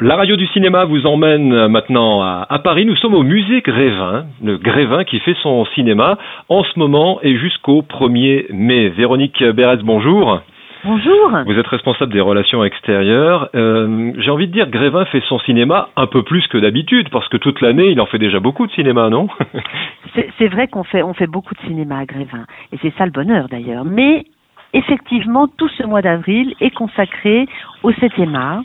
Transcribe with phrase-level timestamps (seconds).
[0.00, 2.86] La radio du cinéma vous emmène maintenant à, Paris.
[2.86, 7.36] Nous sommes au musée Grévin, le Grévin qui fait son cinéma en ce moment et
[7.36, 8.90] jusqu'au 1er mai.
[8.90, 10.40] Véronique Bérez, bonjour.
[10.84, 11.32] Bonjour.
[11.46, 13.50] Vous êtes responsable des relations extérieures.
[13.56, 17.26] Euh, j'ai envie de dire, Grévin fait son cinéma un peu plus que d'habitude, parce
[17.26, 19.26] que toute l'année, il en fait déjà beaucoup de cinéma, non?
[20.38, 23.10] C'est vrai qu'on fait, on fait beaucoup de cinéma à Grévin, et c'est ça le
[23.10, 23.84] bonheur d'ailleurs.
[23.84, 24.24] Mais
[24.72, 27.46] effectivement, tout ce mois d'avril est consacré
[27.82, 28.62] au 7e art.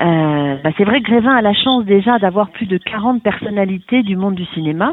[0.00, 4.02] Euh, bah c'est vrai que Grévin a la chance déjà d'avoir plus de 40 personnalités
[4.02, 4.92] du monde du cinéma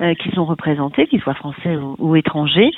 [0.00, 2.70] euh, qui sont représentées, qu'ils soient français ou, étrangers.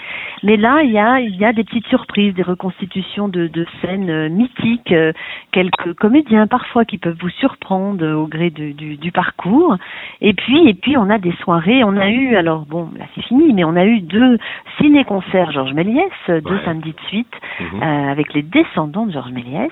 [0.42, 3.66] Mais là, il y a, il y a des petites surprises, des reconstitutions de, de
[3.80, 5.12] scènes euh, mythiques, euh,
[5.52, 9.76] quelques comédiens parfois qui peuvent vous surprendre au gré du, du, du, parcours.
[10.20, 11.84] Et puis, et puis, on a des soirées.
[11.84, 14.38] On a eu, alors bon, là c'est fini, mais on a eu deux
[14.78, 17.82] ciné-concerts Georges Méliès, deux samedis de suite, mhm.
[17.82, 19.70] avec les descendants de Georges Méliès.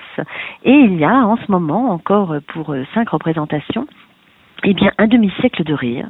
[0.63, 3.87] Et il y a en ce moment encore pour euh, cinq représentations
[4.63, 6.07] eh bien, un demi-siècle de rire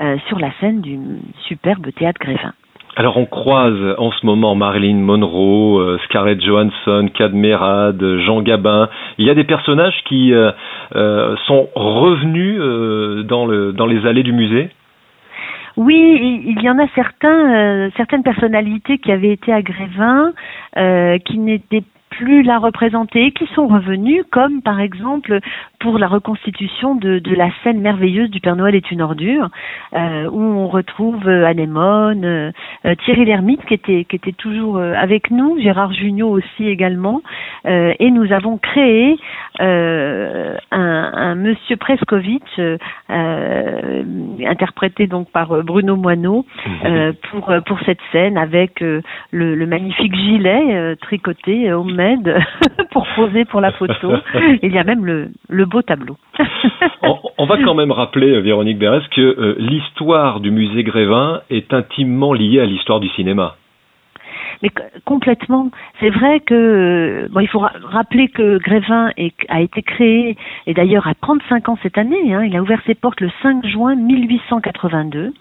[0.00, 0.98] euh, sur la scène du
[1.46, 2.52] superbe théâtre Grévin.
[2.94, 8.88] Alors on croise en ce moment Marilyn Monroe, euh, Scarlett Johansson, Cadmerade, Jean Gabin.
[9.16, 10.32] Il y a des personnages qui
[11.46, 12.58] sont revenus
[13.26, 14.68] dans, le, dans les allées du musée?
[15.78, 20.32] Oui, il y en a certains, certaines personnalités qui avaient été à Grévin,
[21.24, 25.40] qui n'étaient plus la représenter, qui sont revenus, comme par exemple
[25.80, 29.48] pour la reconstitution de, la scène merveilleuse du Père Noël est une ordure,
[29.94, 35.30] euh, où on retrouve euh, Anémone, euh, Thierry Lhermitte qui était, qui était toujours avec
[35.30, 37.22] nous, Gérard Jugnot aussi également,
[37.64, 39.16] et nous avons créé
[39.60, 42.60] un, un, monsieur Preskovitch,
[43.08, 47.14] interprété donc par Bruno Moineau, mhm.
[47.30, 51.84] pour, pour cette scène avec le, le, magnifique gilet tricoté au
[52.90, 54.12] pour poser pour la photo.
[54.62, 56.16] Il y a même le, le beau tableau.
[57.38, 62.32] on, va quand même rappeler, Véronique Bérez, que euh, l'histoire du musée Grévin est intimement
[62.32, 63.56] liée à l'histoire du cinéma.
[64.62, 64.70] Mais
[65.04, 65.70] complètement.
[66.00, 69.10] C'est vrai que bon, il faut rappeler que Grévin
[69.48, 70.36] a été créé
[70.66, 72.32] et d'ailleurs à 35 ans cette année.
[72.32, 75.32] Hein, il a ouvert ses portes le 5 juin 1882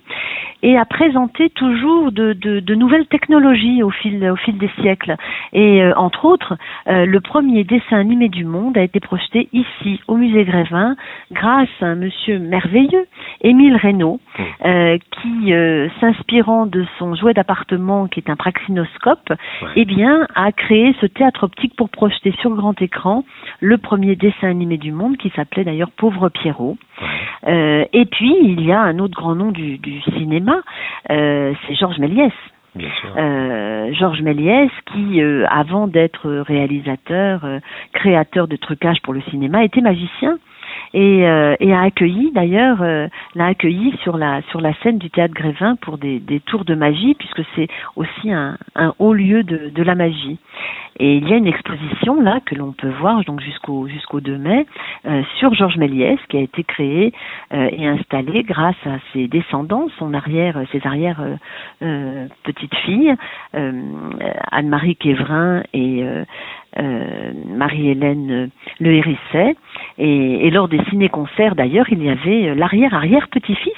[0.63, 5.15] et a présenté toujours de, de, de, nouvelles technologies au fil, au fil des siècles.
[5.53, 6.55] Et euh, entre autres,
[6.87, 10.95] euh, le premier dessin animé du monde a été projeté ici, au musée Grévin,
[11.31, 13.07] grâce à un monsieur merveilleux,
[13.41, 14.43] Émile Reynaud, mmh.
[14.65, 15.53] euh, qui,
[15.99, 19.33] s'inspirant de son jouet d'appartement, qui est un praxinoscope,
[19.75, 23.23] eh bien, a créé ce théâtre optique pour projeter sur grand écran
[23.59, 26.77] le premier dessin animé du monde, qui s'appelait d'ailleurs Pauvre Pierrot.
[27.47, 30.61] Et puis, il y a un autre grand nom du, du cinéma,
[31.09, 32.33] euh, c'est Georges Méliès.
[33.17, 37.45] Euh, Georges Méliès, qui, euh, avant d'être réalisateur,
[37.93, 40.37] créateur de trucage pour le cinéma, était magicien
[40.93, 42.81] et, et a accueilli d'ailleurs
[43.35, 46.75] l'a accueilli sur la sur la scène du théâtre Grévin pour des, des tours de
[46.75, 50.37] magie puisque c'est aussi un, un haut lieu de, de la magie.
[50.99, 54.37] Et il y a une exposition là que l'on peut voir donc jusqu'au jusqu'au 2
[54.37, 54.65] mai
[55.05, 57.13] euh, sur Georges Méliès qui a été créé
[57.53, 61.21] euh, et installé grâce à ses descendants, son arrière, ses arrières
[61.81, 63.15] euh, petites filles,
[63.53, 66.03] Anne-Marie Quévrin et
[67.47, 69.55] Marie-Hélène Le Hérisset.
[69.97, 73.73] Et, et, lors des ciné-concerts d'ailleurs, il y avait l'arrière-arrière-petit-fils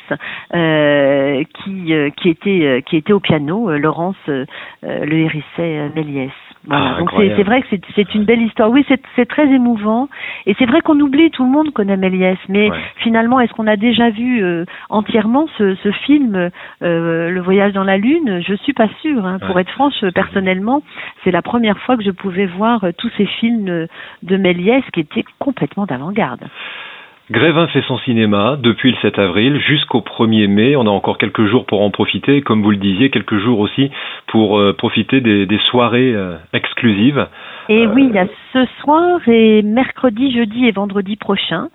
[1.63, 6.31] qui, qui, était, qui était au piano, Laurence Le Hérisset Méliès.
[6.65, 8.69] Voilà, ah, donc c'est vrai que c'est une belle histoire.
[8.69, 8.85] Oui,
[9.15, 10.07] c'est très émouvant.
[10.45, 13.75] Et c'est vrai qu'on oublie, tout le monde connaît Méliès, mais finalement, est-ce qu'on a
[13.75, 16.49] déjà vu euh, entièrement ce, ce film,
[16.81, 18.41] euh, Le Voyage dans la Lune?
[18.47, 19.25] Je suis pas sûre.
[19.25, 19.39] Hein.
[19.39, 20.81] Pour être franche, personnellement,
[21.23, 23.87] c'est la première fois que je pouvais voir euh, tous ces films
[24.23, 26.41] de Méliès qui étaient complètement d'avant-garde.
[27.33, 30.75] Grévin fait son cinéma depuis le 7 avril jusqu'au 1er mai.
[30.75, 32.43] On a encore quelques jours pour en profiter.
[32.43, 33.89] Comme vous le disiez, quelques jours aussi
[34.27, 37.27] pour euh, profiter des, soirées euh, exclusives.
[37.69, 41.69] Et oui, il y a ce soir et mercredi, jeudi et vendredi prochain.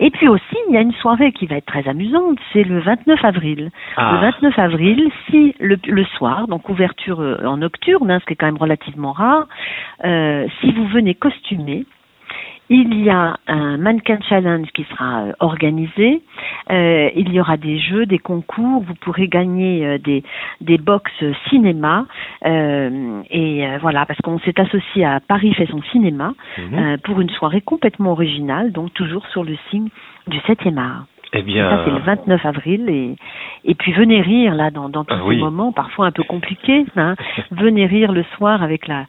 [0.00, 2.80] Et puis aussi, il y a une soirée qui va être très amusante, c'est le
[2.80, 3.70] 29 avril.
[3.96, 4.14] Ah.
[4.14, 8.36] Le 29 avril, si le, soir, donc ouverture euh, en nocturne, hein, ce qui est
[8.36, 9.46] quand même relativement rare,
[10.02, 11.84] si vous venez costumé,
[12.76, 16.22] il y a un mannequin challenge qui sera euh, organisé.
[16.72, 18.82] Euh, il y aura des jeux, des concours.
[18.82, 20.24] Vous pourrez gagner euh, des
[20.60, 21.12] des box
[21.48, 22.06] cinéma.
[22.44, 26.98] et voilà, parce qu'on s'est associé à Paris fait son cinéma mhm.
[27.04, 29.88] pour une soirée complètement originale, donc toujours sur le signe
[30.26, 31.06] du 7e art.
[31.36, 33.16] Eh bien, ça c'est le 29 avril et
[33.66, 36.84] et puis venez rire là dans, dans tous Ah ces moments parfois un peu compliqués.
[36.96, 37.14] Hein.
[37.50, 39.06] venez rire le soir avec la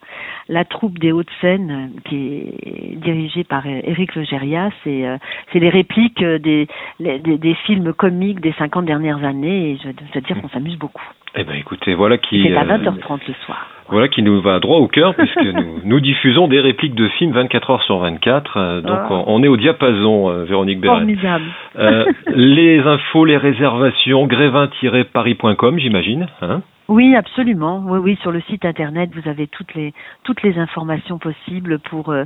[0.48, 5.18] la troupe des Hauts-de-Seine euh, qui est dirigée par euh, Éric Legérias et euh,
[5.52, 6.68] c'est les répliques euh, des,
[7.00, 10.78] les- des des films comiques des 50 dernières années et je dois dire qu'on s'amuse
[10.78, 11.04] beaucoup.
[11.38, 13.68] Eh ben, écoutez, voilà qui, C'est à euh, 20h30 le soir.
[13.90, 17.32] voilà qui nous va droit au cœur puisque nous, nous diffusons des répliques de films
[17.34, 18.58] 24 heures sur 24.
[18.58, 19.08] euh, donc, Ah.
[19.12, 20.96] on, on est au diapason, euh, Véronique Béret.
[20.98, 21.44] Formidable.
[21.78, 26.28] Euh, les infos, les réservations, grévin-paris.com, j'imagine.
[26.42, 27.82] Hein Oui, absolument.
[27.86, 29.94] Oui, oui, sur le site internet, vous avez toutes les
[30.24, 32.26] toutes les informations possibles pour euh,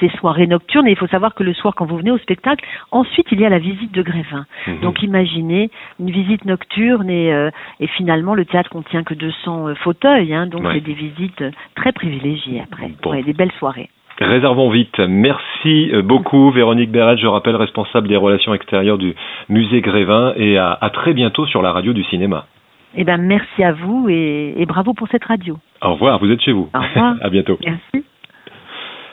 [0.00, 0.88] ces soirées nocturnes.
[0.88, 3.46] Et il faut savoir que le soir, quand vous venez au spectacle, ensuite il y
[3.46, 4.44] a la visite de Grévin.
[4.66, 4.80] Mhm.
[4.80, 7.50] Donc imaginez une visite nocturne et, euh,
[7.80, 10.74] et finalement le théâtre contient que 200 euh, fauteuils, hein, donc Ouais.
[10.74, 11.44] c'est des visites
[11.76, 12.90] très privilégiées après.
[13.02, 13.10] Bon.
[13.12, 13.88] Ouais, des belles soirées.
[14.18, 14.98] Réservons vite.
[14.98, 19.14] Merci beaucoup, Véronique Béret, je rappelle, responsable des relations extérieures du
[19.50, 22.46] musée Grévin, et à, à très bientôt sur la radio du cinéma.
[22.96, 25.58] Eh ben merci à vous et, et bravo pour cette radio.
[25.82, 26.68] Au revoir, vous êtes chez vous.
[26.74, 27.16] Au revoir.
[27.20, 27.58] à bientôt.
[27.64, 28.04] Merci.